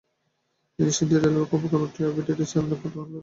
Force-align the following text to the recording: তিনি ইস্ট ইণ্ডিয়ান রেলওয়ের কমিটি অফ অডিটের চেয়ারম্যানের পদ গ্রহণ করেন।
তিনি 0.79 0.89
ইস্ট 0.91 1.01
ইণ্ডিয়ান 1.03 1.21
রেলওয়ের 1.23 1.49
কমিটি 1.51 1.75
অফ 1.77 1.81
অডিটের 2.19 2.49
চেয়ারম্যানের 2.51 2.79
পদ 2.81 2.91
গ্রহণ 2.93 3.07
করেন। 3.07 3.19